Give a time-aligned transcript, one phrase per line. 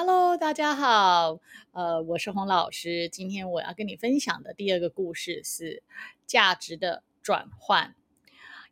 [0.00, 1.40] Hello，大家好，
[1.72, 3.08] 呃，我是洪老师。
[3.08, 5.82] 今天我要跟你分享的第二个故事是
[6.24, 7.96] 价值的转换。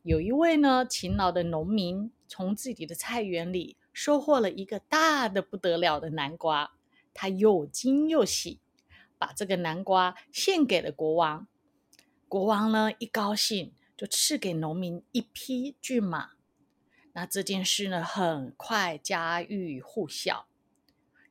[0.04, 6.76] 有一位呢勤劳的农民，从自己的菜园里收获了一个大的不得了的南瓜，
[7.12, 8.60] 他又惊又喜，
[9.18, 11.48] 把这个南瓜献给了国王。
[12.28, 16.34] 国王呢一高兴，就赐给农民一匹骏马。
[17.14, 20.46] 那这件事呢，很快家喻户晓。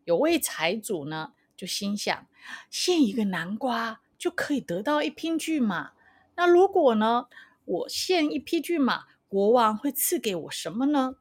[0.06, 2.28] 有位财主呢，就心想，
[2.70, 5.92] 献一个南瓜就可以得到一匹骏马。
[6.36, 7.28] 那如果呢，
[7.66, 11.16] 我献一匹骏马，国王会赐给我什么呢？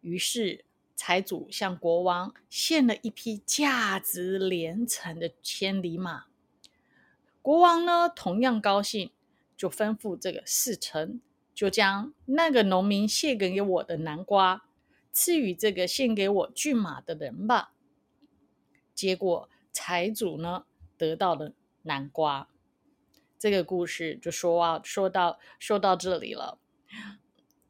[0.00, 0.64] 于是
[0.96, 6.24] 财主向国王献了一匹价值连城的千里马。
[7.40, 9.10] 国王呢，同样高兴，
[9.56, 11.20] 就吩咐这个侍臣，
[11.54, 14.64] 就将那个农民献给我的南瓜。
[15.12, 17.72] 赐予这个献给我骏马的人吧。
[18.94, 20.64] 结果财主呢
[20.96, 22.48] 得到了南瓜。
[23.38, 26.58] 这个故事就说啊，说到说到这里了。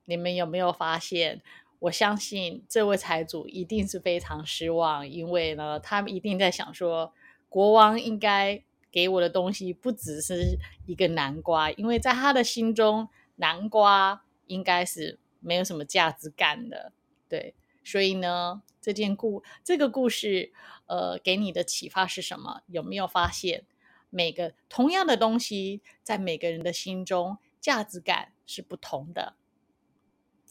[0.06, 1.42] 你们有没有发现？
[1.78, 7.14] 我相信这位财主一定是非常失望，因为呢，他一定在想说，
[7.48, 16.92] 国王应该给我的东西不只是一个南瓜，因为在他的心中，南瓜应该是没有什么价值感的。
[17.30, 20.52] 对，所以呢，这件故这个故事，
[20.86, 22.62] 呃，给你的启发是什么？
[22.66, 23.64] 有没有发现，
[24.10, 29.34] 每个同样的东西，在每个人的心中，价值感是不同的？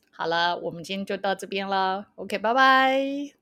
[0.09, 2.07] 好了，我们今天就到这边了。
[2.15, 3.38] OK，拜拜。